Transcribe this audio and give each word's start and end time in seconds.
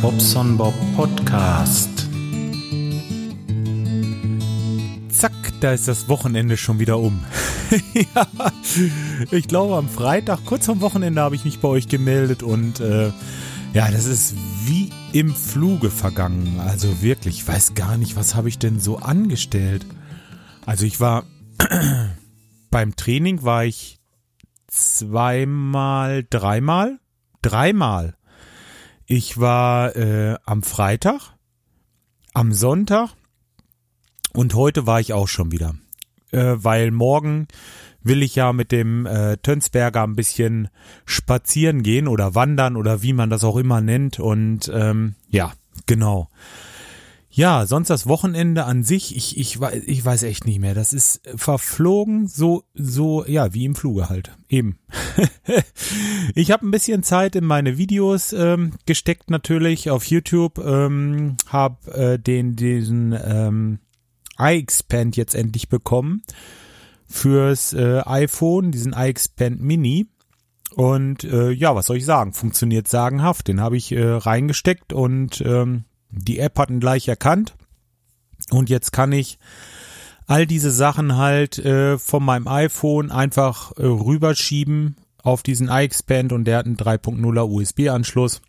Bobson 0.00 0.56
Bob 0.56 0.74
Podcast. 0.96 2.08
Zack, 5.10 5.32
da 5.60 5.72
ist 5.72 5.88
das 5.88 6.08
Wochenende 6.08 6.56
schon 6.56 6.78
wieder 6.78 6.98
um. 6.98 7.24
ja, 7.94 8.26
ich 9.30 9.48
glaube 9.48 9.76
am 9.76 9.88
Freitag, 9.88 10.44
kurz 10.44 10.68
am 10.68 10.80
Wochenende, 10.80 11.20
habe 11.20 11.34
ich 11.34 11.44
mich 11.44 11.60
bei 11.60 11.68
euch 11.68 11.88
gemeldet 11.88 12.42
und 12.42 12.80
äh, 12.80 13.12
ja, 13.72 13.90
das 13.90 14.06
ist 14.06 14.34
wie 14.64 14.90
im 15.12 15.34
Fluge 15.34 15.90
vergangen. 15.90 16.60
Also 16.60 17.02
wirklich, 17.02 17.38
ich 17.38 17.48
weiß 17.48 17.74
gar 17.74 17.96
nicht, 17.96 18.16
was 18.16 18.34
habe 18.34 18.48
ich 18.48 18.58
denn 18.58 18.80
so 18.80 18.98
angestellt. 18.98 19.84
Also 20.64 20.86
ich 20.86 21.00
war 21.00 21.24
beim 22.70 22.96
Training 22.96 23.42
war 23.42 23.64
ich 23.64 23.98
zweimal, 24.66 26.24
dreimal, 26.28 26.98
dreimal. 27.42 28.14
Ich 29.06 29.38
war 29.38 29.94
äh, 29.96 30.36
am 30.46 30.62
Freitag, 30.62 31.34
am 32.32 32.52
Sonntag 32.52 33.10
und 34.32 34.54
heute 34.54 34.86
war 34.86 34.98
ich 34.98 35.12
auch 35.12 35.28
schon 35.28 35.52
wieder. 35.52 35.74
Äh, 36.30 36.56
weil 36.56 36.90
morgen 36.90 37.46
will 38.02 38.22
ich 38.22 38.34
ja 38.34 38.52
mit 38.52 38.72
dem 38.72 39.04
äh, 39.06 39.36
Tönsberger 39.36 40.02
ein 40.02 40.16
bisschen 40.16 40.68
spazieren 41.04 41.82
gehen 41.82 42.08
oder 42.08 42.34
wandern 42.34 42.76
oder 42.76 43.02
wie 43.02 43.12
man 43.12 43.28
das 43.28 43.44
auch 43.44 43.56
immer 43.56 43.80
nennt. 43.80 44.20
Und 44.20 44.70
ähm, 44.72 45.14
ja, 45.28 45.52
genau. 45.86 46.28
Ja, 47.36 47.66
sonst 47.66 47.90
das 47.90 48.06
Wochenende 48.06 48.64
an 48.64 48.84
sich, 48.84 49.16
ich, 49.16 49.36
ich, 49.36 49.60
ich 49.60 50.04
weiß 50.04 50.22
echt 50.22 50.46
nicht 50.46 50.60
mehr. 50.60 50.72
Das 50.72 50.92
ist 50.92 51.20
verflogen, 51.34 52.28
so, 52.28 52.62
so, 52.74 53.26
ja, 53.26 53.52
wie 53.52 53.64
im 53.64 53.74
Fluge 53.74 54.08
halt. 54.08 54.30
Eben. 54.48 54.78
ich 56.36 56.52
habe 56.52 56.64
ein 56.64 56.70
bisschen 56.70 57.02
Zeit 57.02 57.34
in 57.34 57.44
meine 57.44 57.76
Videos 57.76 58.32
ähm, 58.32 58.74
gesteckt 58.86 59.30
natürlich 59.30 59.90
auf 59.90 60.04
YouTube, 60.04 60.58
ähm, 60.58 61.36
habe 61.48 61.90
äh, 61.92 62.18
den, 62.20 62.54
diesen 62.54 63.18
ähm, 63.20 63.80
iXpand 64.38 65.16
jetzt 65.16 65.34
endlich 65.34 65.68
bekommen 65.68 66.22
fürs 67.08 67.72
äh, 67.72 68.00
iPhone, 68.06 68.70
diesen 68.70 68.94
iXpand 68.96 69.60
Mini. 69.60 70.06
Und 70.76 71.24
äh, 71.24 71.50
ja, 71.50 71.74
was 71.74 71.86
soll 71.86 71.96
ich 71.96 72.04
sagen? 72.04 72.32
Funktioniert 72.32 72.86
sagenhaft. 72.86 73.48
Den 73.48 73.60
habe 73.60 73.76
ich 73.76 73.90
äh, 73.90 74.08
reingesteckt 74.08 74.92
und 74.92 75.40
ähm, 75.44 75.84
die 76.16 76.38
App 76.38 76.58
hat 76.58 76.70
ihn 76.70 76.80
gleich 76.80 77.08
erkannt 77.08 77.54
und 78.50 78.70
jetzt 78.70 78.92
kann 78.92 79.12
ich 79.12 79.38
all 80.26 80.46
diese 80.46 80.70
Sachen 80.70 81.16
halt 81.16 81.58
äh, 81.58 81.98
von 81.98 82.24
meinem 82.24 82.48
iPhone 82.48 83.10
einfach 83.10 83.72
äh, 83.76 83.84
rüberschieben 83.84 84.96
auf 85.22 85.42
diesen 85.42 85.68
iXpand 85.68 86.32
und 86.32 86.44
der 86.44 86.58
hat 86.58 86.66
einen 86.66 86.76
3.0er 86.76 87.48
USB-Anschluss. 87.48 88.42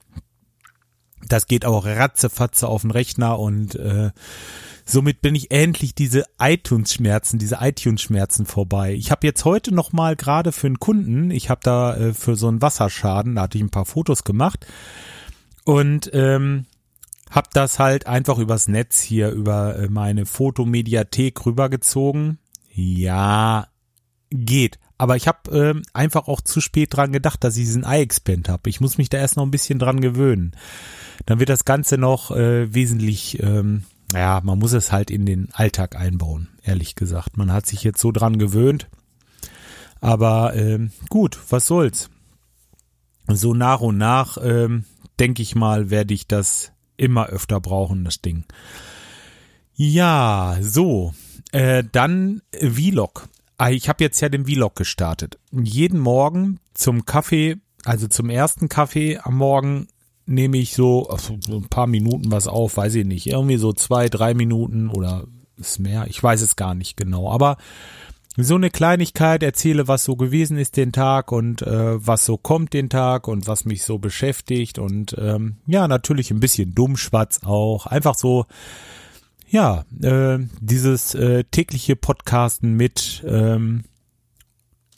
Das 1.28 1.48
geht 1.48 1.66
auch 1.66 1.86
ratzefatze 1.86 2.68
auf 2.68 2.82
den 2.82 2.92
Rechner 2.92 3.40
und 3.40 3.76
äh, 3.76 4.12
somit 4.86 5.22
bin 5.22 5.36
ich 5.36 5.52
endlich 5.52 5.96
diese 5.96 6.26
iTunes-Schmerzen, 6.40 7.40
diese 7.40 7.58
iTunes-Schmerzen 7.62 8.46
vorbei. 8.46 8.94
Ich 8.94 9.10
habe 9.10 9.26
jetzt 9.26 9.44
heute 9.44 9.74
noch 9.74 9.92
mal 9.92 10.16
gerade 10.16 10.52
für 10.52 10.68
einen 10.68 10.80
Kunden, 10.80 11.32
ich 11.32 11.50
habe 11.50 11.62
da 11.64 11.96
äh, 11.96 12.14
für 12.14 12.36
so 12.36 12.48
einen 12.48 12.62
Wasserschaden, 12.62 13.36
da 13.36 13.44
hatte 13.44 13.58
ich 13.58 13.64
ein 13.64 13.72
paar 13.72 13.86
Fotos 13.86 14.24
gemacht 14.24 14.68
und 15.64 16.12
ähm, 16.14 16.66
hab 17.30 17.52
das 17.54 17.80
halt 17.80 18.08
einfach 18.08 18.38
übers 18.38 18.68
Netz 18.68 19.02
hier 19.02 19.30
über 19.32 19.78
äh, 19.78 19.90
meine 19.90 20.26
Fotomediathek 20.26 21.46
rübergezogen. 21.46 22.40
Ja, 22.72 23.68
geht. 24.30 24.80
Aber 24.98 25.16
ich 25.16 25.28
habe 25.28 25.52
äh, 25.76 25.82
einfach 25.94 26.28
auch 26.28 26.42
zu 26.42 26.62
spät 26.62 26.96
dran 26.96 27.12
gedacht, 27.12 27.44
dass 27.44 27.58
ich 27.58 27.66
diesen 27.66 27.84
iXpand 27.84 28.48
habe. 28.48 28.70
Ich 28.70 28.80
muss 28.80 28.98
mich 28.98 29.10
da 29.10 29.18
erst 29.18 29.36
noch 29.36 29.44
ein 29.44 29.52
bisschen 29.52 29.80
dran 29.80 30.00
gewöhnen. 30.00 30.56
Dann 31.26 31.40
wird 31.40 31.50
das 31.50 31.66
Ganze 31.66 31.98
noch 31.98 32.32
äh, 32.32 32.74
wesentlich, 32.74 33.42
ähm, 33.42 33.84
ja, 34.14 34.40
man 34.44 34.60
muss 34.60 34.72
es 34.72 34.92
halt 34.92 35.12
in 35.12 35.26
den 35.26 35.50
Alltag 35.52 35.96
einbauen, 35.96 36.48
ehrlich 36.64 36.96
gesagt. 36.96 37.38
Man 37.38 37.52
hat 37.52 37.66
sich 37.66 37.84
jetzt 37.84 38.00
so 38.00 38.12
dran 38.12 38.38
gewöhnt. 38.38 38.88
Aber 40.00 40.56
ähm, 40.56 40.92
gut, 41.10 41.40
was 41.50 41.68
soll's. 41.68 42.10
So 43.28 43.54
nach 43.54 43.82
und 43.82 43.98
nach, 43.98 44.38
ähm, 44.42 44.86
denke 45.20 45.42
ich 45.42 45.56
mal, 45.56 45.90
werde 45.90 46.14
ich 46.14 46.28
das 46.28 46.72
immer 46.98 47.28
öfter 47.28 47.60
brauchen, 47.60 48.06
das 48.06 48.22
Ding. 48.22 48.46
Ja, 49.76 50.58
so. 50.62 51.14
Äh, 51.52 51.84
dann 51.92 52.42
Vlog. 52.54 53.28
Ah, 53.58 53.70
ich 53.70 53.88
habe 53.88 54.04
jetzt 54.04 54.20
ja 54.22 54.30
den 54.30 54.46
Vlog 54.46 54.76
gestartet. 54.76 55.38
Jeden 55.52 56.00
Morgen 56.00 56.60
zum 56.74 57.06
Kaffee, 57.06 57.58
also 57.84 58.08
zum 58.08 58.30
ersten 58.30 58.70
Kaffee 58.70 59.20
am 59.20 59.36
Morgen 59.36 59.88
nehme 60.26 60.58
ich 60.58 60.74
so, 60.74 61.08
ein 61.50 61.70
paar 61.70 61.88
Minuten 61.88 62.32
was 62.32 62.48
auf, 62.48 62.78
weiß 62.78 62.96
ich 62.96 63.06
nicht. 63.06 63.28
Irgendwie 63.28 63.58
so 63.58 63.74
zwei, 63.74 64.10
drei 64.10 64.34
Minuten 64.34 64.90
oder 64.90 65.26
ist 65.58 65.80
mehr. 65.80 66.08
Ich 66.08 66.22
weiß 66.22 66.42
es 66.42 66.56
gar 66.56 66.76
nicht 66.76 66.98
genau. 66.98 67.30
Aber 67.30 67.58
so 68.38 68.56
eine 68.56 68.70
Kleinigkeit, 68.70 69.44
erzähle, 69.44 69.88
was 69.88 70.04
so 70.04 70.16
gewesen 70.16 70.58
ist 70.58 70.76
den 70.76 70.92
Tag 70.92 71.32
und 71.32 71.62
äh, 71.62 72.06
was 72.06 72.26
so 72.26 72.38
kommt 72.38 72.74
den 72.74 72.90
Tag 72.90 73.28
und 73.28 73.48
was 73.48 73.66
mich 73.66 73.84
so 73.84 73.98
beschäftigt 73.98 74.78
und 74.78 75.16
ähm, 75.18 75.58
ja, 75.68 75.88
natürlich 75.88 76.32
ein 76.32 76.42
bisschen 76.42 76.76
Dummschwatz 76.76 77.42
auch. 77.44 77.86
Einfach 77.86 78.16
so, 78.16 78.46
ja, 79.48 79.86
äh, 80.02 80.40
dieses 80.60 81.16
äh, 81.16 81.46
tägliche 81.46 81.96
Podcasten 81.96 82.74
mit, 82.74 83.24
ähm, 83.26 83.86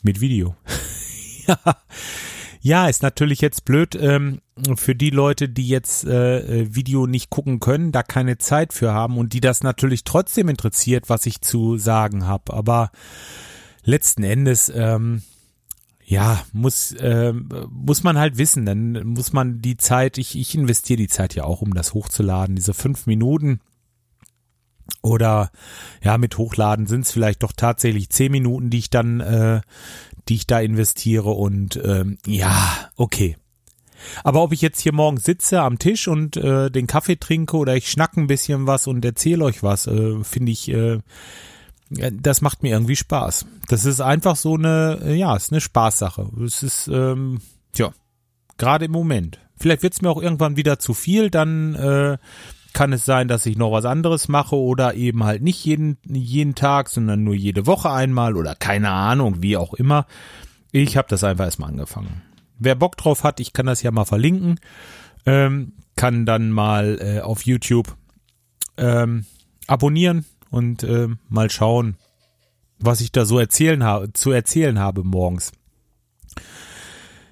mit 0.02 0.20
Video. 0.20 0.56
ja. 1.48 1.58
Ja, 2.68 2.90
ist 2.90 3.02
natürlich 3.02 3.40
jetzt 3.40 3.64
blöd 3.64 3.96
ähm, 3.96 4.42
für 4.76 4.94
die 4.94 5.10
Leute, 5.10 5.48
die 5.48 5.70
jetzt 5.70 6.04
äh, 6.04 6.40
äh, 6.64 6.76
Video 6.76 7.08
nicht 7.08 7.30
gucken 7.30 7.62
können, 7.62 7.94
da 7.94 8.04
keine 8.04 8.40
Zeit 8.40 8.74
für 8.74 8.92
haben 8.92 9.18
und 9.18 9.32
die 9.32 9.40
das 9.40 9.64
natürlich 9.64 10.04
trotzdem 10.04 10.50
interessiert, 10.50 11.08
was 11.08 11.26
ich 11.28 11.40
zu 11.40 11.78
sagen 11.78 12.28
habe. 12.28 12.54
Aber 12.54 12.92
letzten 13.86 14.24
Endes, 14.24 14.70
ähm, 14.76 15.22
ja, 16.04 16.44
muss, 16.52 16.92
äh, 16.92 17.32
muss 17.32 18.04
man 18.04 18.18
halt 18.18 18.38
wissen, 18.38 18.66
dann 18.66 19.02
muss 19.08 19.32
man 19.32 19.62
die 19.62 19.78
Zeit, 19.78 20.18
ich, 20.18 20.38
ich 20.38 20.54
investiere 20.54 20.98
die 20.98 21.08
Zeit 21.08 21.36
ja 21.36 21.46
auch, 21.46 21.62
um 21.62 21.74
das 21.74 21.94
hochzuladen, 21.94 22.58
diese 22.58 22.74
fünf 22.74 23.06
Minuten. 23.06 23.62
Oder 25.02 25.52
ja, 26.04 26.18
mit 26.18 26.38
Hochladen 26.38 26.88
sind 26.88 27.02
es 27.02 27.12
vielleicht 27.12 27.44
doch 27.44 27.54
tatsächlich 27.54 28.10
zehn 28.10 28.32
Minuten, 28.32 28.70
die 28.70 28.80
ich 28.80 28.90
dann 28.90 29.20
äh, 29.20 29.62
die 30.30 30.36
ich 30.36 30.48
da 30.48 30.60
investiere 30.60 31.30
und 31.30 31.80
ähm, 31.84 32.18
ja, 32.26 32.90
okay. 32.96 33.38
Aber 34.24 34.44
ob 34.44 34.54
ich 34.54 34.62
jetzt 34.62 34.80
hier 34.80 34.94
morgen 34.94 35.18
sitze 35.18 35.62
am 35.62 35.80
Tisch 35.80 36.08
und 36.08 36.38
äh, 36.38 36.70
den 36.70 36.88
Kaffee 36.88 37.16
trinke 37.16 37.58
oder 37.58 37.76
ich 37.76 37.90
schnacke 37.90 38.22
ein 38.22 38.28
bisschen 38.28 38.68
was 38.68 38.88
und 38.88 39.04
erzähle 39.04 39.44
euch 39.44 39.64
was, 39.64 39.88
äh, 39.88 40.24
finde 40.24 40.52
ich, 40.52 40.70
äh, 40.70 41.00
das 41.90 42.42
macht 42.42 42.64
mir 42.64 42.74
irgendwie 42.74 42.96
Spaß. 42.96 43.46
Das 43.70 43.86
ist 43.86 44.02
einfach 44.02 44.36
so 44.36 44.56
eine, 44.56 45.00
äh, 45.04 45.16
ja, 45.16 45.36
ist 45.36 45.52
eine 45.52 45.62
Spaßsache. 45.62 46.30
Es 46.46 46.62
ist, 46.62 46.88
ähm, 46.90 47.40
ja, 47.76 47.92
gerade 48.58 48.86
im 48.86 48.92
Moment. 48.92 49.40
Vielleicht 49.56 49.82
wird 49.82 49.94
es 49.94 50.02
mir 50.02 50.10
auch 50.10 50.22
irgendwann 50.22 50.58
wieder 50.58 50.78
zu 50.78 50.94
viel, 50.94 51.32
dann 51.32 51.74
äh, 51.76 52.18
kann 52.78 52.94
es 52.94 53.06
sein, 53.06 53.28
dass 53.28 53.48
ich 53.48 53.58
noch 53.58 53.72
was 53.72 53.86
anderes 53.86 54.28
mache 54.28 54.56
oder 54.56 54.94
eben 54.94 55.24
halt 55.24 55.42
nicht 55.42 55.66
jeden, 55.66 55.98
jeden 56.06 56.54
Tag, 56.54 56.90
sondern 56.90 57.24
nur 57.24 57.34
jede 57.34 57.66
Woche 57.66 57.90
einmal 57.90 58.38
oder 58.38 58.54
keine 58.54 58.92
Ahnung, 58.92 59.42
wie 59.42 59.58
auch 59.58 59.74
immer. 59.74 60.06
Ich 60.72 60.96
habe 60.96 61.08
das 61.10 61.24
einfach 61.24 61.46
erstmal 61.46 61.72
angefangen. 61.72 62.22
Wer 62.60 62.76
Bock 62.76 62.96
drauf 62.96 63.24
hat, 63.24 63.40
ich 63.40 63.52
kann 63.52 63.66
das 63.66 63.82
ja 63.82 63.90
mal 63.90 64.06
verlinken, 64.06 64.60
ähm, 65.26 65.74
kann 65.96 66.28
dann 66.28 66.52
mal 66.52 67.00
äh, 67.02 67.22
auf 67.22 67.48
YouTube 67.48 67.96
ähm, 68.78 69.26
abonnieren 69.66 70.26
und 70.52 70.84
äh, 70.84 71.08
mal 71.30 71.50
schauen, 71.50 71.98
was 72.78 73.02
ich 73.02 73.12
da 73.12 73.26
so 73.26 73.40
erzählen 73.40 73.84
habe, 73.84 74.14
zu 74.14 74.30
erzählen 74.30 74.78
habe 74.78 75.04
morgens. 75.04 75.52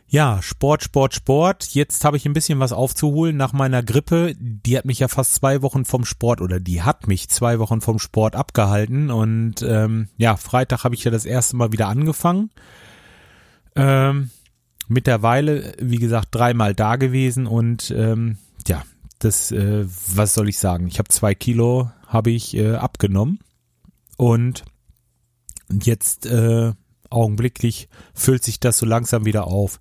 Ja, 0.08 0.42
Sport, 0.42 0.84
Sport, 0.84 1.16
Sport. 1.16 1.74
Jetzt 1.74 2.06
habe 2.06 2.16
ich 2.16 2.26
ein 2.26 2.34
bisschen 2.34 2.60
was 2.60 2.72
aufzuholen 2.72 3.38
nach 3.38 3.54
meiner 3.54 3.82
Grippe. 3.82 4.36
Die 4.38 4.78
hat 4.78 4.86
mich 4.86 5.00
ja 5.00 5.08
fast 5.08 5.36
zwei 5.36 5.62
Wochen 5.62 5.84
vom 5.84 6.06
Sport 6.06 6.42
oder 6.42 6.60
die 6.60 6.84
hat 6.84 7.08
mich 7.08 7.28
zwei 7.30 7.60
Wochen 7.60 7.82
vom 7.82 7.98
Sport 7.98 8.36
abgehalten. 8.36 9.10
Und 9.10 9.64
ähm, 9.64 10.10
ja, 10.18 10.38
Freitag 10.38 10.84
habe 10.84 10.96
ich 10.96 11.04
ja 11.04 11.12
das 11.12 11.26
erste 11.26 11.56
Mal 11.56 11.72
wieder 11.72 11.88
angefangen. 11.88 12.52
Ähm, 13.76 14.30
mittlerweile, 14.88 15.74
wie 15.80 15.98
gesagt, 15.98 16.30
dreimal 16.32 16.76
da 16.76 16.96
gewesen 16.96 17.48
und 17.48 17.92
ähm, 17.92 18.38
ja, 18.68 18.84
das, 19.20 19.52
äh, 19.52 19.86
was 20.14 20.34
soll 20.34 20.50
ich 20.50 20.60
sagen? 20.60 20.88
Ich 20.88 21.00
habe 21.00 21.10
zwei 21.10 21.36
Kilo, 21.36 21.92
habe 22.08 22.32
ich 22.32 22.56
äh, 22.56 22.76
abgenommen 22.76 23.40
und 24.18 24.64
jetzt 25.70 26.26
äh, 26.26 26.74
augenblicklich 27.10 27.90
füllt 28.14 28.44
sich 28.44 28.60
das 28.60 28.78
so 28.78 28.86
langsam 28.86 29.26
wieder 29.26 29.48
auf. 29.48 29.80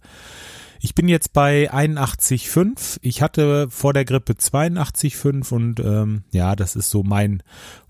Ich 0.85 0.95
bin 0.95 1.09
jetzt 1.09 1.33
bei 1.33 1.73
81,5. 1.73 2.99
Ich 3.01 3.23
hatte 3.23 3.71
vor 3.71 3.95
der 3.95 4.05
Grippe 4.05 4.35
82,5 4.35 5.51
und 5.55 5.81
ähm, 5.81 6.25
ja, 6.31 6.55
das 6.55 6.77
ist 6.77 6.91
so 6.91 7.03
mein 7.03 7.43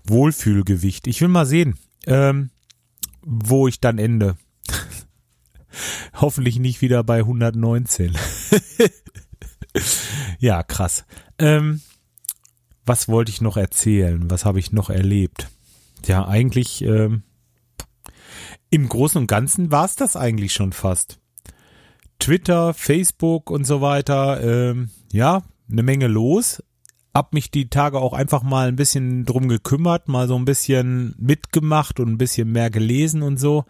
Wohlfühlgewicht. 0.05 1.05
Ich 1.07 1.19
will 1.19 1.27
mal 1.27 1.45
sehen, 1.45 1.77
ähm, 2.07 2.51
wo 3.21 3.67
ich 3.67 3.81
dann 3.81 3.97
ende. 3.97 4.37
Hoffentlich 6.13 6.57
nicht 6.57 6.81
wieder 6.81 7.03
bei 7.03 7.17
119. 7.17 8.15
ja, 10.39 10.63
krass. 10.63 11.03
Ähm, 11.37 11.81
was 12.85 13.09
wollte 13.09 13.29
ich 13.29 13.41
noch 13.41 13.57
erzählen? 13.57 14.29
Was 14.29 14.45
habe 14.45 14.59
ich 14.59 14.71
noch 14.71 14.89
erlebt? 14.89 15.49
Ja, 16.05 16.25
eigentlich 16.25 16.81
ähm, 16.81 17.23
im 18.75 18.89
Großen 18.89 19.21
und 19.21 19.27
Ganzen 19.27 19.71
war 19.71 19.85
es 19.85 19.95
das 19.95 20.17
eigentlich 20.17 20.53
schon 20.53 20.73
fast. 20.73 21.17
Twitter, 22.19 22.73
Facebook 22.73 23.49
und 23.49 23.65
so 23.65 23.79
weiter, 23.79 24.41
ähm, 24.43 24.89
ja, 25.13 25.43
eine 25.71 25.81
Menge 25.81 26.07
los. 26.07 26.61
Hab 27.13 27.33
mich 27.33 27.49
die 27.49 27.69
Tage 27.69 27.99
auch 27.99 28.11
einfach 28.11 28.43
mal 28.43 28.67
ein 28.67 28.75
bisschen 28.75 29.23
drum 29.23 29.47
gekümmert, 29.47 30.09
mal 30.09 30.27
so 30.27 30.35
ein 30.35 30.43
bisschen 30.43 31.15
mitgemacht 31.17 32.01
und 32.01 32.09
ein 32.09 32.17
bisschen 32.17 32.51
mehr 32.51 32.69
gelesen 32.69 33.21
und 33.21 33.37
so. 33.37 33.63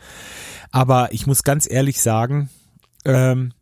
Aber 0.72 1.14
ich 1.14 1.28
muss 1.28 1.44
ganz 1.44 1.70
ehrlich 1.70 2.02
sagen, 2.02 2.50
ähm, 3.06 3.54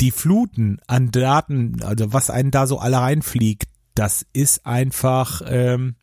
die 0.00 0.10
Fluten 0.10 0.80
an 0.88 1.12
Daten, 1.12 1.84
also 1.84 2.12
was 2.12 2.30
einen 2.30 2.50
da 2.50 2.66
so 2.66 2.80
alle 2.80 2.96
reinfliegt, 2.96 3.68
das 3.94 4.26
ist 4.32 4.66
einfach, 4.66 5.42
ähm, 5.46 5.94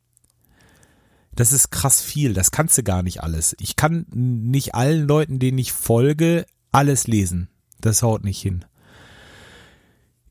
das 1.40 1.54
ist 1.54 1.72
krass 1.72 2.02
viel. 2.02 2.34
Das 2.34 2.52
kannst 2.52 2.78
du 2.78 2.84
gar 2.84 3.02
nicht 3.02 3.24
alles. 3.24 3.56
Ich 3.62 3.78
kann 3.78 4.06
nicht 4.12 4.76
allen 4.76 5.08
Leuten, 5.08 5.40
denen 5.40 5.58
ich 5.58 5.72
folge, 5.72 6.46
alles 6.74 7.08
lesen. 7.08 7.48
Das 7.80 8.04
haut 8.04 8.26
nicht 8.26 8.42
hin. 8.42 8.66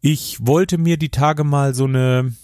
Ich 0.02 0.46
wollte 0.46 0.76
mir 0.76 0.99
die 0.99 1.08
Tage 1.08 1.44
mal 1.44 1.75
so 1.75 1.84
eine, 1.84 2.34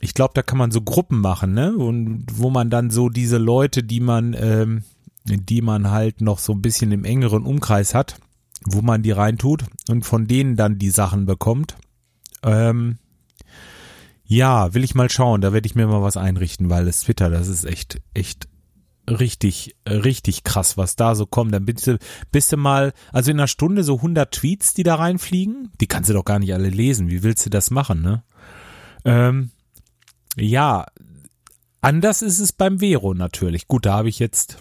ich 0.00 0.14
glaube, 0.14 0.32
da 0.32 0.40
kann 0.42 0.56
man 0.56 0.70
so 0.70 0.80
Gruppen 0.80 1.20
machen, 1.20 1.52
ne? 1.52 1.76
Und 1.76 2.24
wo 2.32 2.48
man 2.48 2.70
dann 2.70 2.88
so 2.88 3.10
diese 3.10 3.36
Leute, 3.36 3.82
die 3.84 4.00
man, 4.00 4.34
ähm, 4.38 4.84
die 5.24 5.60
man 5.60 5.90
halt 5.90 6.22
noch 6.22 6.38
so 6.38 6.54
ein 6.54 6.62
bisschen 6.62 6.92
im 6.92 7.04
engeren 7.04 7.44
Umkreis 7.44 7.94
hat, 7.94 8.18
wo 8.64 8.80
man 8.80 9.02
die 9.02 9.10
reintut 9.10 9.66
und 9.90 10.06
von 10.06 10.26
denen 10.26 10.56
dann 10.56 10.78
die 10.78 10.90
Sachen 10.90 11.26
bekommt. 11.26 11.76
Ähm, 12.42 12.96
ja, 14.28 14.74
will 14.74 14.84
ich 14.84 14.94
mal 14.94 15.10
schauen. 15.10 15.40
Da 15.40 15.54
werde 15.54 15.66
ich 15.66 15.74
mir 15.74 15.86
mal 15.86 16.02
was 16.02 16.18
einrichten, 16.18 16.68
weil 16.68 16.84
das 16.84 17.00
Twitter, 17.00 17.30
das 17.30 17.48
ist 17.48 17.64
echt, 17.64 18.00
echt 18.12 18.46
richtig, 19.08 19.74
richtig 19.88 20.44
krass, 20.44 20.76
was 20.76 20.96
da 20.96 21.14
so 21.14 21.24
kommt. 21.24 21.54
Dann 21.54 21.64
bist 21.64 21.86
du, 21.86 21.98
bist 22.30 22.52
du 22.52 22.58
mal, 22.58 22.92
also 23.10 23.30
in 23.30 23.38
einer 23.38 23.48
Stunde 23.48 23.82
so 23.84 23.96
100 23.96 24.30
Tweets, 24.30 24.74
die 24.74 24.82
da 24.82 24.96
reinfliegen, 24.96 25.72
die 25.80 25.86
kannst 25.86 26.10
du 26.10 26.14
doch 26.14 26.26
gar 26.26 26.38
nicht 26.38 26.52
alle 26.52 26.68
lesen. 26.68 27.08
Wie 27.08 27.22
willst 27.22 27.46
du 27.46 27.50
das 27.50 27.70
machen, 27.70 28.02
ne? 28.02 28.22
Ähm, 29.06 29.50
ja, 30.36 30.84
anders 31.80 32.20
ist 32.20 32.38
es 32.38 32.52
beim 32.52 32.80
Vero 32.80 33.14
natürlich. 33.14 33.66
Gut, 33.66 33.86
da 33.86 33.94
habe 33.94 34.10
ich 34.10 34.18
jetzt, 34.18 34.58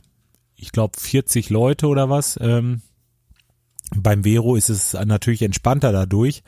ich 0.55 0.71
glaube, 0.71 0.97
40 0.97 1.49
Leute 1.49 1.87
oder 1.87 2.09
was. 2.09 2.39
Ähm, 2.41 2.81
beim 3.93 4.23
Vero 4.23 4.55
ist 4.55 4.69
es 4.69 4.93
natürlich 4.93 5.41
entspannter 5.41 5.91
dadurch. 5.91 6.43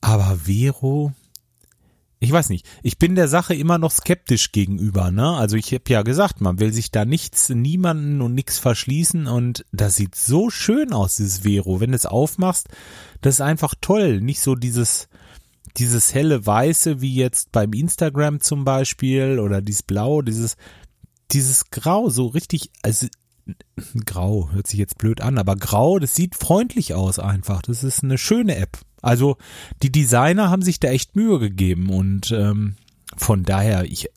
Aber 0.00 0.38
Vero, 0.46 1.12
ich 2.22 2.30
weiß 2.30 2.50
nicht, 2.50 2.68
ich 2.82 2.98
bin 2.98 3.14
der 3.14 3.28
Sache 3.28 3.54
immer 3.54 3.78
noch 3.78 3.90
skeptisch 3.90 4.52
gegenüber, 4.52 5.10
ne? 5.10 5.36
Also 5.36 5.56
ich 5.56 5.72
habe 5.72 5.84
ja 5.88 6.02
gesagt, 6.02 6.42
man 6.42 6.60
will 6.60 6.70
sich 6.70 6.90
da 6.90 7.06
nichts, 7.06 7.48
niemanden 7.48 8.20
und 8.20 8.34
nichts 8.34 8.58
verschließen 8.58 9.26
und 9.26 9.64
das 9.72 9.96
sieht 9.96 10.14
so 10.14 10.50
schön 10.50 10.92
aus, 10.92 11.16
dieses 11.16 11.40
Vero. 11.40 11.80
Wenn 11.80 11.92
du 11.92 11.96
es 11.96 12.04
aufmachst, 12.04 12.68
das 13.22 13.36
ist 13.36 13.40
einfach 13.40 13.74
toll. 13.80 14.20
Nicht 14.20 14.42
so 14.42 14.54
dieses, 14.54 15.08
dieses 15.78 16.12
helle 16.12 16.44
Weiße 16.44 17.00
wie 17.00 17.14
jetzt 17.14 17.52
beim 17.52 17.72
Instagram 17.72 18.40
zum 18.40 18.66
Beispiel 18.66 19.38
oder 19.38 19.62
dieses 19.62 19.82
Blau, 19.82 20.20
dieses, 20.20 20.56
dieses 21.30 21.70
Grau, 21.70 22.10
so 22.10 22.26
richtig, 22.26 22.70
also 22.82 23.06
Grau, 24.04 24.50
hört 24.52 24.66
sich 24.66 24.78
jetzt 24.78 24.98
blöd 24.98 25.22
an, 25.22 25.38
aber 25.38 25.56
Grau, 25.56 25.98
das 25.98 26.14
sieht 26.14 26.34
freundlich 26.34 26.92
aus 26.92 27.18
einfach. 27.18 27.62
Das 27.62 27.82
ist 27.82 28.04
eine 28.04 28.18
schöne 28.18 28.56
App. 28.56 28.78
Also 29.02 29.36
die 29.82 29.92
Designer 29.92 30.50
haben 30.50 30.62
sich 30.62 30.80
da 30.80 30.88
echt 30.88 31.16
Mühe 31.16 31.38
gegeben 31.38 31.90
und 31.90 32.32
ähm, 32.32 32.76
von 33.16 33.44
daher, 33.44 33.84
ich, 33.84 34.10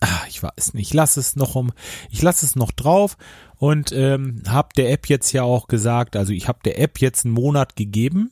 ach, 0.00 0.26
ich 0.28 0.42
weiß 0.42 0.74
nicht, 0.74 0.88
ich 0.88 0.94
lasse 0.94 1.20
es 1.20 1.36
noch 1.36 1.54
um, 1.54 1.72
ich 2.10 2.22
lasse 2.22 2.44
es 2.46 2.56
noch 2.56 2.70
drauf 2.70 3.16
und 3.56 3.92
ähm, 3.92 4.42
habe 4.46 4.68
der 4.76 4.90
App 4.92 5.08
jetzt 5.08 5.32
ja 5.32 5.42
auch 5.42 5.68
gesagt, 5.68 6.16
also 6.16 6.32
ich 6.32 6.48
habe 6.48 6.60
der 6.64 6.78
App 6.78 7.00
jetzt 7.00 7.24
einen 7.24 7.34
Monat 7.34 7.76
gegeben, 7.76 8.30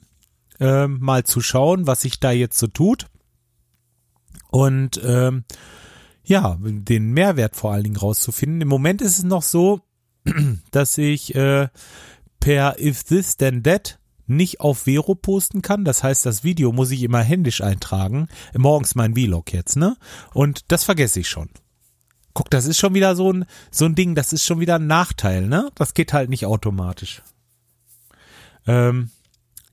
ähm, 0.61 0.99
mal 1.01 1.25
zu 1.25 1.41
schauen, 1.41 1.87
was 1.87 2.03
sich 2.03 2.21
da 2.21 2.31
jetzt 2.31 2.59
so 2.59 2.67
tut 2.67 3.07
und 4.51 5.01
ähm, 5.05 5.45
ja, 6.25 6.59
den 6.61 7.13
Mehrwert 7.13 7.57
vor 7.57 7.73
allen 7.73 7.85
Dingen 7.85 7.97
rauszufinden. 7.97 8.61
Im 8.61 8.69
Moment 8.69 9.03
ist 9.03 9.19
es 9.19 9.25
noch 9.25 9.43
so, 9.43 9.81
dass 10.71 10.99
ich 10.99 11.35
äh, 11.35 11.69
per 12.39 12.79
If 12.79 13.03
This 13.05 13.37
Then 13.37 13.63
That 13.63 13.99
nicht 14.37 14.61
auf 14.61 14.81
Vero 14.81 15.15
posten 15.15 15.63
kann. 15.63 15.85
Das 15.85 16.03
heißt, 16.03 16.27
das 16.27 16.45
Video 16.45 16.73
muss 16.73 16.91
ich 16.91 17.03
immer 17.03 17.23
händisch 17.23 17.61
eintragen. 17.61 18.29
Morgens 18.57 18.95
mein 18.95 19.15
Vlog 19.15 19.53
jetzt, 19.53 19.77
ne? 19.77 19.97
Und 20.35 20.65
das 20.69 20.85
vergesse 20.85 21.21
ich 21.21 21.29
schon. 21.29 21.49
Guck, 22.35 22.51
das 22.51 22.67
ist 22.67 22.79
schon 22.79 22.95
wieder 22.95 23.15
so 23.15 23.33
ein, 23.33 23.45
so 23.71 23.85
ein 23.85 23.95
Ding, 23.95 24.15
das 24.15 24.33
ist 24.33 24.45
schon 24.45 24.61
wieder 24.61 24.77
ein 24.77 24.87
Nachteil, 24.87 25.47
ne? 25.47 25.71
Das 25.75 25.95
geht 25.95 26.13
halt 26.13 26.31
nicht 26.31 26.47
automatisch. 26.47 27.23
Ähm, 28.67 29.11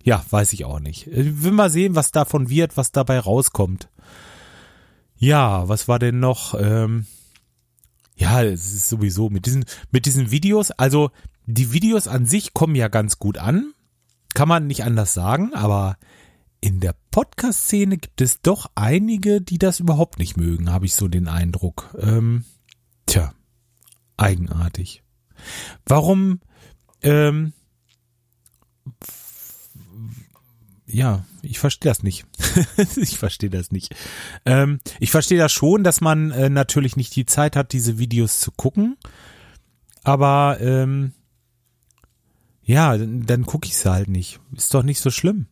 ja, 0.03 0.23
weiß 0.29 0.53
ich 0.53 0.65
auch 0.65 0.79
nicht. 0.79 1.07
Ich 1.07 1.43
will 1.43 1.51
mal 1.51 1.69
sehen, 1.69 1.95
was 1.95 2.11
davon 2.11 2.49
wird, 2.49 2.77
was 2.77 2.91
dabei 2.91 3.19
rauskommt. 3.19 3.89
Ja, 5.17 5.67
was 5.67 5.87
war 5.87 5.99
denn 5.99 6.19
noch? 6.19 6.53
Ähm, 6.59 7.05
ja, 8.15 8.43
es 8.43 8.73
ist 8.73 8.89
sowieso 8.89 9.29
mit 9.29 9.45
diesen, 9.45 9.65
mit 9.91 10.05
diesen 10.05 10.31
Videos, 10.31 10.71
also 10.71 11.11
die 11.45 11.71
Videos 11.71 12.07
an 12.07 12.25
sich 12.25 12.53
kommen 12.53 12.75
ja 12.75 12.89
ganz 12.89 13.17
gut 13.17 13.37
an, 13.37 13.73
kann 14.33 14.47
man 14.47 14.67
nicht 14.67 14.83
anders 14.83 15.13
sagen, 15.13 15.53
aber 15.53 15.97
in 16.61 16.79
der 16.79 16.95
Podcast-Szene 17.11 17.97
gibt 17.97 18.21
es 18.21 18.41
doch 18.41 18.69
einige, 18.75 19.41
die 19.41 19.57
das 19.57 19.79
überhaupt 19.79 20.19
nicht 20.19 20.37
mögen, 20.37 20.71
habe 20.71 20.85
ich 20.85 20.95
so 20.95 21.07
den 21.07 21.27
Eindruck. 21.27 21.95
Ähm, 21.99 22.43
tja, 23.05 23.33
eigenartig. 24.17 25.03
Warum, 25.85 26.41
ähm, 27.01 27.53
ja, 30.85 31.23
ich 31.41 31.59
verstehe 31.59 31.89
das 31.91 32.03
nicht. 32.03 32.25
ich 32.97 33.17
verstehe 33.17 33.49
das 33.49 33.71
nicht. 33.71 33.95
Ähm, 34.45 34.79
ich 34.99 35.11
verstehe 35.11 35.37
das 35.37 35.53
schon, 35.53 35.83
dass 35.83 36.01
man 36.01 36.31
äh, 36.31 36.49
natürlich 36.49 36.95
nicht 36.95 37.15
die 37.15 37.25
Zeit 37.25 37.55
hat, 37.55 37.73
diese 37.73 37.99
Videos 37.99 38.39
zu 38.39 38.51
gucken. 38.51 38.97
Aber 40.03 40.57
ähm, 40.59 41.13
ja, 42.69 42.95
dann, 42.95 43.25
dann 43.25 43.45
gucke 43.47 43.67
ich 43.67 43.75
sie 43.75 43.91
halt 43.91 44.09
nicht. 44.09 44.39
Ist 44.55 44.75
doch 44.75 44.83
nicht 44.83 45.01
so 45.01 45.09
schlimm. 45.09 45.47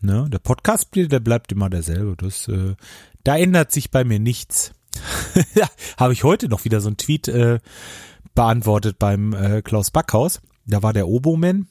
Ne? 0.00 0.28
Der 0.28 0.40
Podcast, 0.40 0.88
der 0.92 1.20
bleibt 1.20 1.52
immer 1.52 1.70
derselbe. 1.70 2.16
Das, 2.16 2.48
äh, 2.48 2.74
da 3.22 3.36
ändert 3.36 3.70
sich 3.70 3.92
bei 3.92 4.02
mir 4.02 4.18
nichts. 4.18 4.72
habe 5.96 6.12
ich 6.12 6.24
heute 6.24 6.48
noch 6.48 6.64
wieder 6.64 6.80
so 6.80 6.88
ein 6.88 6.96
Tweet 6.96 7.28
äh, 7.28 7.60
beantwortet 8.34 8.98
beim 8.98 9.34
äh, 9.34 9.62
Klaus 9.62 9.92
Backhaus. 9.92 10.42
Da 10.66 10.82
war 10.82 10.92
der 10.92 11.06
Oboman 11.06 11.68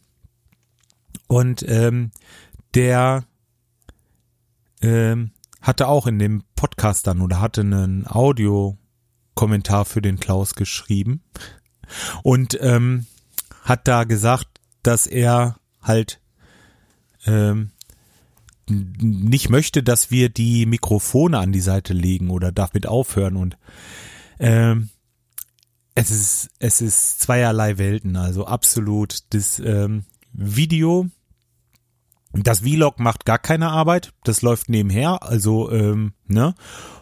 und 1.28 1.66
ähm, 1.68 2.12
der 2.76 3.26
ähm, 4.82 5.32
hatte 5.60 5.90
auch 5.90 6.08
in 6.08 6.18
dem 6.18 6.44
Podcast 6.56 7.08
dann 7.08 7.20
oder 7.20 7.42
hatte 7.42 7.60
einen 7.60 8.08
Audiokommentar 8.08 9.84
für 9.84 10.02
den 10.02 10.18
Klaus 10.18 10.56
geschrieben 10.56 11.24
und 12.24 12.58
ähm, 12.62 13.06
hat 13.64 13.88
da 13.88 14.04
gesagt, 14.04 14.48
dass 14.84 15.08
er 15.08 15.58
halt 15.82 16.22
ähm, 17.26 17.72
nicht 18.70 19.50
möchte, 19.50 19.84
dass 19.84 20.12
wir 20.12 20.30
die 20.30 20.66
Mikrofone 20.66 21.40
an 21.40 21.52
die 21.52 21.62
Seite 21.62 21.94
legen 21.94 22.30
oder 22.30 22.52
damit 22.52 22.88
aufhören. 22.88 23.36
Und 23.36 23.58
ähm, 24.40 24.90
es 25.96 26.12
ist 26.12 26.50
es 26.60 26.82
ist 26.82 27.22
zweierlei 27.22 27.78
Welten, 27.78 28.16
also 28.16 28.46
absolut 28.46 29.20
das 29.34 29.60
ähm, 29.60 30.06
Video. 30.32 31.08
Das 32.34 32.62
Vlog 32.62 33.00
macht 33.00 33.26
gar 33.26 33.38
keine 33.38 33.70
Arbeit, 33.70 34.12
das 34.24 34.42
läuft 34.42 34.68
nebenher, 34.68 35.22
also 35.22 35.72
ähm, 35.72 36.14
ne? 36.26 36.56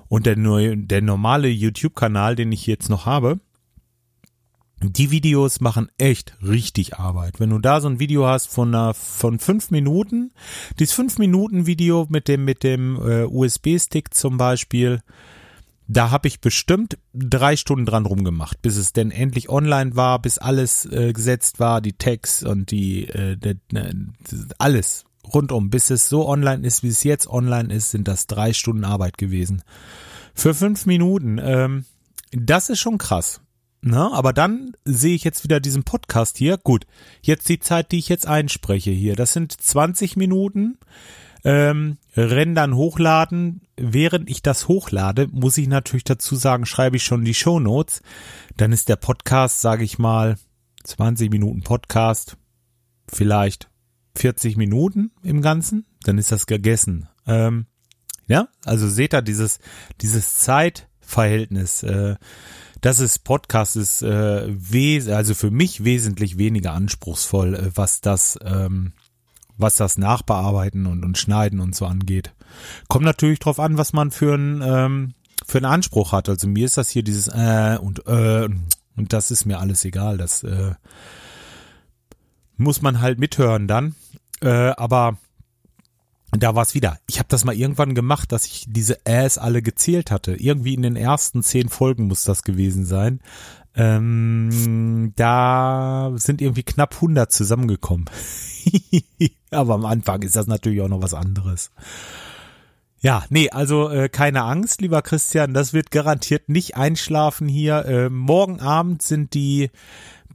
Und 0.09 0.25
der 0.25 0.35
neue 0.35 0.77
der 0.77 1.01
normale 1.01 1.47
YouTube-Kanal, 1.47 2.35
den 2.35 2.51
ich 2.51 2.67
jetzt 2.67 2.89
noch 2.89 3.05
habe, 3.05 3.39
die 4.83 5.11
Videos 5.11 5.61
machen 5.61 5.89
echt 5.97 6.35
richtig 6.41 6.97
Arbeit. 6.97 7.39
Wenn 7.39 7.51
du 7.51 7.59
da 7.59 7.81
so 7.81 7.87
ein 7.87 7.99
Video 7.99 8.25
hast 8.25 8.47
von 8.47 8.73
einer, 8.73 8.93
von 8.93 9.39
fünf 9.39 9.71
Minuten, 9.71 10.31
dieses 10.79 10.93
fünf 10.93 11.17
Minuten 11.17 11.67
Video 11.67 12.07
mit 12.09 12.27
dem 12.27 12.45
mit 12.45 12.63
dem 12.63 12.95
äh, 12.95 13.23
USB-Stick 13.23 14.13
zum 14.13 14.37
Beispiel, 14.37 15.01
da 15.87 16.09
habe 16.09 16.27
ich 16.27 16.39
bestimmt 16.39 16.97
drei 17.13 17.57
Stunden 17.57 17.85
dran 17.85 18.05
rumgemacht, 18.05 18.61
bis 18.61 18.77
es 18.77 18.93
denn 18.93 19.11
endlich 19.11 19.49
online 19.49 19.95
war, 19.95 20.21
bis 20.21 20.37
alles 20.37 20.85
äh, 20.85 21.11
gesetzt 21.13 21.59
war, 21.59 21.81
die 21.81 21.93
Tags 21.93 22.43
und 22.43 22.71
die, 22.71 23.07
äh, 23.09 23.35
die 23.35 23.57
ne, 23.71 24.13
alles 24.57 25.05
rundum, 25.33 25.69
bis 25.69 25.89
es 25.89 26.09
so 26.09 26.27
online 26.27 26.65
ist, 26.65 26.81
wie 26.83 26.87
es 26.87 27.03
jetzt 27.03 27.27
online 27.27 27.73
ist, 27.73 27.91
sind 27.91 28.07
das 28.07 28.27
drei 28.27 28.53
Stunden 28.53 28.85
Arbeit 28.85 29.17
gewesen. 29.17 29.63
Für 30.33 30.53
fünf 30.53 30.85
Minuten, 30.85 31.39
ähm, 31.43 31.85
das 32.31 32.69
ist 32.69 32.79
schon 32.79 32.97
krass. 32.97 33.41
Na, 33.81 34.11
aber 34.13 34.31
dann 34.31 34.73
sehe 34.85 35.15
ich 35.15 35.23
jetzt 35.23 35.43
wieder 35.43 35.59
diesen 35.59 35.83
Podcast 35.83 36.37
hier. 36.37 36.57
Gut, 36.57 36.85
jetzt 37.21 37.49
die 37.49 37.59
Zeit, 37.59 37.91
die 37.91 37.97
ich 37.97 38.09
jetzt 38.09 38.27
einspreche 38.27 38.91
hier. 38.91 39.15
Das 39.15 39.33
sind 39.33 39.59
20 39.59 40.17
Minuten. 40.17 40.77
ähm, 41.43 41.97
renn 42.15 42.53
dann 42.53 42.75
hochladen. 42.75 43.61
Während 43.75 44.29
ich 44.29 44.43
das 44.43 44.67
hochlade, 44.67 45.27
muss 45.31 45.57
ich 45.57 45.67
natürlich 45.67 46.03
dazu 46.03 46.35
sagen, 46.35 46.67
schreibe 46.67 46.97
ich 46.97 47.03
schon 47.03 47.25
die 47.25 47.33
Show 47.33 47.59
Notes. 47.59 48.01
Dann 48.57 48.71
ist 48.71 48.89
der 48.89 48.97
Podcast, 48.97 49.61
sage 49.61 49.83
ich 49.83 49.97
mal, 49.97 50.37
20 50.83 51.31
Minuten 51.31 51.61
Podcast, 51.63 52.37
vielleicht 53.11 53.69
40 54.15 54.57
Minuten 54.57 55.11
im 55.23 55.41
Ganzen, 55.41 55.85
dann 56.03 56.17
ist 56.17 56.31
das 56.31 56.45
gegessen. 56.45 57.07
Ähm, 57.25 57.65
ja, 58.27 58.47
also 58.65 58.87
seht 58.87 59.13
ihr 59.13 59.21
dieses, 59.21 59.59
dieses 60.01 60.37
Zeitverhältnis. 60.39 61.83
Äh, 61.83 62.15
das 62.81 62.99
ist 62.99 63.19
Podcast 63.19 63.75
ist 63.75 64.01
äh, 64.01 64.45
wes 64.47 65.07
also 65.07 65.35
für 65.35 65.51
mich 65.51 65.83
wesentlich 65.83 66.37
weniger 66.37 66.73
anspruchsvoll, 66.73 67.55
äh, 67.55 67.71
was 67.75 68.01
das 68.01 68.37
ähm, 68.43 68.93
was 69.57 69.75
das 69.75 69.97
Nachbearbeiten 69.97 70.87
und, 70.87 71.05
und 71.05 71.17
Schneiden 71.17 71.59
und 71.59 71.75
so 71.75 71.85
angeht. 71.85 72.33
Kommt 72.87 73.05
natürlich 73.05 73.39
drauf 73.39 73.59
an, 73.59 73.77
was 73.77 73.93
man 73.93 74.09
für 74.11 74.33
einen 74.33 74.61
ähm, 74.63 75.13
für 75.45 75.59
einen 75.59 75.65
Anspruch 75.65 76.11
hat. 76.11 76.29
Also 76.29 76.47
mir 76.47 76.65
ist 76.65 76.77
das 76.77 76.89
hier 76.89 77.03
dieses 77.03 77.27
äh 77.27 77.77
und 77.79 78.05
äh 78.07 78.49
und 78.97 79.13
das 79.13 79.31
ist 79.31 79.45
mir 79.45 79.59
alles 79.59 79.85
egal. 79.85 80.17
Das 80.17 80.43
äh, 80.43 80.73
muss 82.57 82.81
man 82.81 83.01
halt 83.01 83.19
mithören 83.19 83.67
dann. 83.67 83.95
Äh, 84.41 84.71
aber 84.75 85.17
da 86.31 86.55
war 86.55 86.63
es 86.63 86.73
wieder. 86.73 86.97
Ich 87.07 87.19
habe 87.19 87.27
das 87.29 87.43
mal 87.43 87.55
irgendwann 87.55 87.93
gemacht, 87.93 88.31
dass 88.31 88.45
ich 88.45 88.65
diese 88.67 89.05
Äs 89.05 89.37
alle 89.37 89.61
gezählt 89.61 90.11
hatte. 90.11 90.33
Irgendwie 90.33 90.73
in 90.73 90.81
den 90.81 90.95
ersten 90.95 91.43
zehn 91.43 91.69
Folgen 91.69 92.07
muss 92.07 92.23
das 92.23 92.43
gewesen 92.43 92.85
sein. 92.85 93.19
Ähm, 93.75 95.13
da 95.15 96.11
sind 96.15 96.41
irgendwie 96.41 96.63
knapp 96.63 96.95
100 96.95 97.31
zusammengekommen. 97.31 98.05
Aber 99.51 99.75
am 99.75 99.85
Anfang 99.85 100.21
ist 100.21 100.35
das 100.35 100.47
natürlich 100.47 100.81
auch 100.81 100.89
noch 100.89 101.01
was 101.01 101.13
anderes. 101.13 101.71
Ja, 102.99 103.23
nee, 103.29 103.49
also 103.49 103.89
äh, 103.89 104.09
keine 104.09 104.43
Angst, 104.43 104.79
lieber 104.79 105.01
Christian, 105.01 105.55
das 105.55 105.73
wird 105.73 105.89
garantiert 105.89 106.49
nicht 106.49 106.77
einschlafen 106.77 107.47
hier. 107.47 107.85
Äh, 107.85 108.09
morgen 108.09 108.59
Abend 108.59 109.01
sind 109.01 109.33
die 109.33 109.71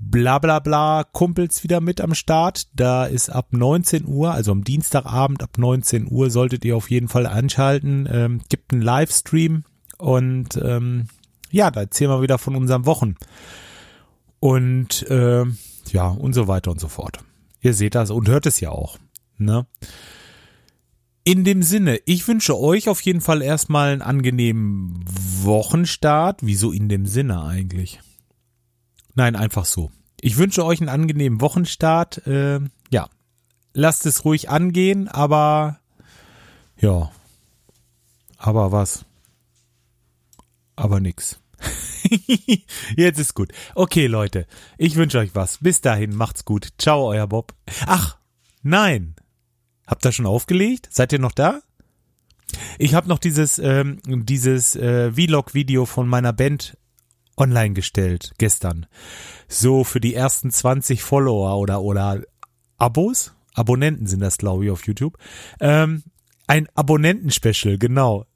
bla 0.00 0.38
bla 0.38 0.59
bla 0.59 1.05
Kumpels 1.05 1.62
wieder 1.62 1.81
mit 1.81 2.00
am 2.00 2.15
Start. 2.15 2.69
Da 2.75 3.07
ist 3.07 3.31
ab 3.31 3.49
19 3.53 4.07
Uhr, 4.07 4.33
also 4.33 4.53
am 4.53 4.65
Dienstagabend 4.65 5.43
ab 5.43 5.59
19 5.59 6.11
Uhr 6.11 6.31
solltet 6.31 6.65
ihr 6.65 6.76
auf 6.76 6.91
jeden 6.91 7.09
Fall 7.09 7.26
anschalten. 7.26 8.09
Ähm, 8.11 8.41
gibt 8.49 8.73
einen 8.73 8.83
Livestream 8.83 9.65
und 9.99 10.57
ähm, 10.62 11.07
ja, 11.50 11.71
da 11.71 11.81
erzählen 11.81 12.11
wir 12.11 12.23
wieder 12.23 12.38
von 12.38 12.57
unseren 12.57 12.87
Wochen. 12.87 13.17
Und 14.41 15.09
äh, 15.11 15.45
ja, 15.91 16.09
und 16.09 16.33
so 16.35 16.49
weiter 16.49 16.71
und 16.71 16.81
so 16.81 16.88
fort. 16.88 17.19
Ihr 17.61 17.75
seht 17.75 17.95
das 17.95 18.11
und 18.11 18.29
hört 18.29 18.47
es 18.47 18.61
ja 18.61 18.71
auch. 18.71 18.99
Ne? 19.38 19.67
In 21.25 21.43
dem 21.43 21.62
Sinne, 21.62 21.99
ich 22.05 22.26
wünsche 22.29 22.59
euch 22.59 22.88
auf 22.88 23.00
jeden 23.00 23.21
Fall 23.21 23.43
erstmal 23.43 23.93
einen 23.93 24.03
angenehmen 24.03 25.05
Wochenstart. 25.43 26.41
Wieso 26.43 26.71
in 26.71 26.88
dem 26.88 27.07
Sinne 27.07 27.43
eigentlich? 27.43 28.00
Nein, 29.16 29.35
einfach 29.35 29.64
so. 29.64 29.90
Ich 30.20 30.37
wünsche 30.37 30.64
euch 30.64 30.80
einen 30.80 30.90
angenehmen 30.90 31.40
Wochenstart. 31.40 32.26
Äh, 32.26 32.61
ja, 32.90 33.08
lasst 33.73 34.06
es 34.06 34.25
ruhig 34.25 34.50
angehen, 34.50 35.08
aber 35.08 35.80
ja, 36.78 37.11
aber 38.37 38.73
was? 38.73 39.06
Aber 40.76 41.00
nix. 41.00 41.40
Jetzt 42.96 43.18
ist 43.18 43.35
gut. 43.35 43.52
Okay, 43.75 44.06
Leute, 44.06 44.46
ich 44.76 44.96
wünsche 44.96 45.18
euch 45.18 45.35
was. 45.35 45.58
Bis 45.58 45.80
dahin, 45.80 46.14
macht's 46.14 46.44
gut. 46.44 46.68
Ciao, 46.78 47.08
euer 47.08 47.26
Bob. 47.26 47.54
Ach, 47.87 48.18
nein. 48.62 49.16
Habt 49.87 50.04
ihr 50.04 50.12
schon 50.12 50.26
aufgelegt? 50.26 50.88
Seid 50.90 51.12
ihr 51.14 51.18
noch 51.18 51.32
da? 51.32 51.61
Ich 52.78 52.94
habe 52.94 53.08
noch 53.08 53.18
dieses 53.18 53.58
ähm, 53.58 54.00
dieses 54.04 54.76
äh, 54.76 55.12
Vlog-Video 55.12 55.87
von 55.87 56.06
meiner 56.06 56.35
Band 56.35 56.76
online 57.37 57.75
gestellt 57.75 58.33
gestern. 58.38 58.87
So 59.49 59.85
für 59.85 60.00
die 60.00 60.14
ersten 60.14 60.50
20 60.50 61.02
Follower 61.02 61.59
oder 61.59 61.83
oder 61.83 62.23
Abos, 62.78 63.35
Abonnenten 63.55 64.07
sind 64.07 64.21
das 64.21 64.38
glaube 64.38 64.64
ich 64.64 64.71
auf 64.71 64.87
YouTube. 64.87 65.19
Ähm, 65.61 66.02
ein 66.47 66.69
Abonnenten-Special, 66.75 67.78
genau. 67.78 68.26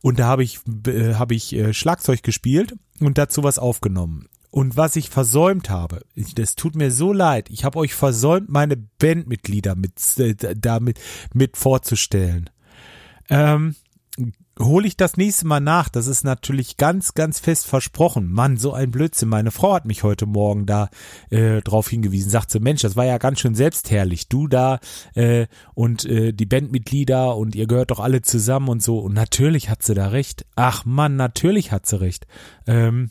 Und 0.00 0.20
da 0.20 0.26
habe 0.26 0.44
ich 0.44 0.60
äh, 0.86 1.14
habe 1.14 1.34
ich 1.34 1.52
äh, 1.54 1.74
Schlagzeug 1.74 2.22
gespielt 2.22 2.76
und 3.00 3.18
dazu 3.18 3.42
was 3.42 3.58
aufgenommen. 3.58 4.28
Und 4.50 4.76
was 4.76 4.96
ich 4.96 5.10
versäumt 5.10 5.68
habe, 5.68 6.06
das 6.34 6.54
tut 6.54 6.76
mir 6.76 6.90
so 6.90 7.12
leid, 7.12 7.50
ich 7.50 7.64
habe 7.64 7.78
euch 7.78 7.92
versäumt, 7.92 8.48
meine 8.48 8.76
Bandmitglieder 8.76 9.74
mit, 9.74 10.00
äh, 10.18 10.34
damit 10.56 10.98
mit 11.34 11.58
vorzustellen. 11.58 12.48
Ähm, 13.28 13.74
hole 14.58 14.86
ich 14.86 14.96
das 14.96 15.16
nächste 15.16 15.46
Mal 15.46 15.60
nach. 15.60 15.88
Das 15.88 16.06
ist 16.06 16.24
natürlich 16.24 16.76
ganz, 16.76 17.14
ganz 17.14 17.38
fest 17.38 17.66
versprochen. 17.66 18.32
Mann, 18.32 18.56
so 18.56 18.72
ein 18.72 18.90
Blödsinn. 18.90 19.28
Meine 19.28 19.50
Frau 19.50 19.74
hat 19.74 19.84
mich 19.84 20.02
heute 20.02 20.26
Morgen 20.26 20.66
da 20.66 20.88
äh, 21.30 21.60
drauf 21.60 21.88
hingewiesen. 21.88 22.30
Sagt 22.30 22.50
sie, 22.50 22.60
Mensch, 22.60 22.82
das 22.82 22.96
war 22.96 23.04
ja 23.04 23.18
ganz 23.18 23.40
schön 23.40 23.54
selbstherrlich. 23.54 24.28
Du 24.28 24.48
da 24.48 24.80
äh, 25.14 25.46
und 25.74 26.04
äh, 26.06 26.32
die 26.32 26.46
Bandmitglieder 26.46 27.36
und 27.36 27.54
ihr 27.54 27.66
gehört 27.66 27.90
doch 27.90 28.00
alle 28.00 28.22
zusammen 28.22 28.68
und 28.68 28.82
so. 28.82 28.98
Und 28.98 29.12
natürlich 29.12 29.68
hat 29.68 29.82
sie 29.82 29.94
da 29.94 30.08
recht. 30.08 30.46
Ach 30.56 30.84
Mann, 30.84 31.16
natürlich 31.16 31.72
hat 31.72 31.86
sie 31.86 32.00
recht. 32.00 32.26
Ähm, 32.66 33.10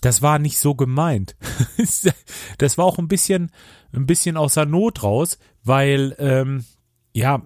das 0.00 0.22
war 0.22 0.38
nicht 0.38 0.58
so 0.58 0.74
gemeint. 0.74 1.36
das 2.58 2.78
war 2.78 2.84
auch 2.84 2.98
ein 2.98 3.08
bisschen, 3.08 3.50
ein 3.92 4.06
bisschen 4.06 4.36
außer 4.36 4.66
Not 4.66 5.02
raus, 5.02 5.38
weil, 5.62 6.14
ähm, 6.18 6.64
ja, 7.12 7.42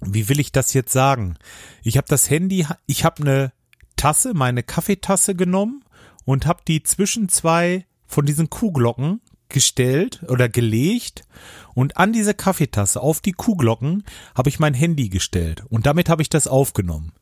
wie 0.00 0.28
will 0.28 0.40
ich 0.40 0.52
das 0.52 0.72
jetzt 0.74 0.92
sagen? 0.92 1.36
Ich 1.82 1.96
habe 1.96 2.06
das 2.08 2.30
Handy, 2.30 2.66
ich 2.86 3.04
habe 3.04 3.22
eine 3.22 3.52
Tasse, 3.96 4.34
meine 4.34 4.62
Kaffeetasse 4.62 5.34
genommen 5.34 5.84
und 6.24 6.46
habe 6.46 6.62
die 6.66 6.82
zwischen 6.82 7.28
zwei 7.28 7.86
von 8.06 8.26
diesen 8.26 8.50
Kuhglocken 8.50 9.20
gestellt 9.48 10.22
oder 10.28 10.48
gelegt 10.48 11.22
und 11.74 11.96
an 11.96 12.12
diese 12.12 12.34
Kaffeetasse 12.34 13.00
auf 13.00 13.20
die 13.20 13.32
Kuhglocken 13.32 14.04
habe 14.34 14.48
ich 14.48 14.58
mein 14.58 14.74
Handy 14.74 15.08
gestellt 15.08 15.64
und 15.68 15.86
damit 15.86 16.08
habe 16.08 16.22
ich 16.22 16.28
das 16.28 16.46
aufgenommen. 16.46 17.12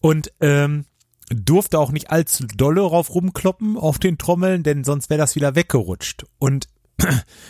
Und 0.00 0.32
ähm, 0.40 0.84
durfte 1.30 1.78
auch 1.78 1.90
nicht 1.90 2.10
allzu 2.10 2.44
dolle 2.46 2.82
rauf 2.82 3.14
rumkloppen 3.14 3.78
auf 3.78 3.98
den 3.98 4.18
Trommeln, 4.18 4.62
denn 4.62 4.84
sonst 4.84 5.08
wäre 5.10 5.18
das 5.18 5.36
wieder 5.36 5.54
weggerutscht. 5.54 6.26
Und 6.38 6.68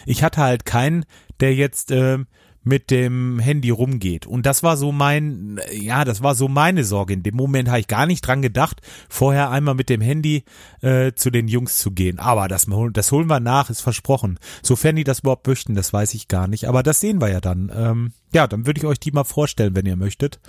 ich 0.07 0.23
hatte 0.23 0.41
halt 0.41 0.65
keinen, 0.65 1.05
der 1.41 1.55
jetzt 1.55 1.91
äh, 1.91 2.19
mit 2.65 2.91
dem 2.91 3.39
Handy 3.39 3.71
rumgeht. 3.71 4.27
Und 4.27 4.47
das 4.47 4.63
war 4.63 4.77
so 4.77 4.91
mein, 4.91 5.61
ja, 5.73 6.05
das 6.05 6.23
war 6.23 6.35
so 6.35 6.49
meine 6.49 6.85
Sorge. 6.85 7.13
In 7.13 7.23
dem 7.23 7.37
Moment 7.37 7.69
habe 7.69 7.81
ich 7.81 7.87
gar 7.87 8.07
nicht 8.07 8.27
dran 8.27 8.43
gedacht, 8.43 8.81
vorher 9.09 9.51
einmal 9.51 9.75
mit 9.75 9.91
dem 9.91 10.01
Handy 10.01 10.45
äh, 10.81 11.13
zu 11.13 11.31
den 11.31 11.47
Jungs 11.47 11.79
zu 11.79 11.91
gehen. 11.91 12.19
Aber 12.19 12.49
das, 12.49 12.67
das 12.93 13.13
holen 13.13 13.29
wir 13.29 13.41
nach, 13.41 13.71
ist 13.71 13.83
versprochen. 13.83 14.39
Sofern 14.63 14.97
die 14.97 15.05
das 15.05 15.21
überhaupt 15.21 15.47
möchten, 15.47 15.75
das 15.75 15.93
weiß 15.93 16.15
ich 16.15 16.29
gar 16.29 16.49
nicht. 16.49 16.67
Aber 16.67 16.83
das 16.83 17.01
sehen 17.01 17.21
wir 17.21 17.31
ja 17.31 17.41
dann. 17.41 17.71
Ähm, 17.75 18.13
ja, 18.33 18.47
dann 18.47 18.67
würde 18.67 18.79
ich 18.79 18.87
euch 18.87 18.99
die 18.99 19.13
mal 19.13 19.25
vorstellen, 19.25 19.77
wenn 19.77 19.87
ihr 19.87 19.97
möchtet. 19.97 20.41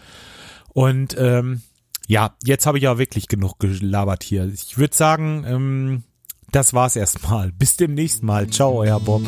Und 0.69 1.15
ähm, 1.17 1.61
ja, 2.07 2.35
jetzt 2.43 2.65
habe 2.65 2.77
ich 2.77 2.83
ja 2.83 2.97
wirklich 2.97 3.27
genug 3.27 3.59
gelabert 3.59 4.23
hier. 4.23 4.45
Ich 4.53 4.77
würde 4.77 4.95
sagen, 4.95 5.43
ähm, 5.47 6.03
das 6.51 6.73
war's 6.73 6.95
erstmal. 6.95 7.51
Bis 7.51 7.75
demnächst 7.75 8.23
mal. 8.23 8.47
Ciao, 8.47 8.79
euer 8.79 8.99
Bob. 8.99 9.23